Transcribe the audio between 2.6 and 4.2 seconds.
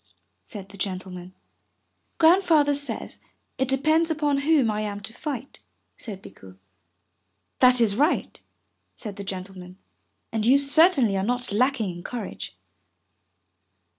says it depends